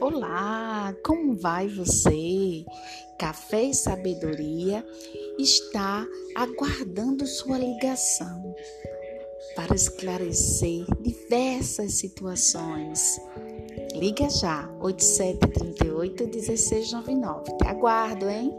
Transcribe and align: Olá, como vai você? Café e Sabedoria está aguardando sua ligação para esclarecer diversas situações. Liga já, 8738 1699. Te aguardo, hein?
Olá, 0.00 0.94
como 1.04 1.36
vai 1.36 1.68
você? 1.68 2.64
Café 3.18 3.64
e 3.64 3.74
Sabedoria 3.74 4.84
está 5.38 6.06
aguardando 6.34 7.26
sua 7.26 7.58
ligação 7.58 8.54
para 9.54 9.74
esclarecer 9.74 10.84
diversas 11.00 11.94
situações. 11.94 13.20
Liga 13.94 14.28
já, 14.28 14.68
8738 14.80 16.24
1699. 16.24 17.56
Te 17.56 17.66
aguardo, 17.66 18.28
hein? 18.28 18.52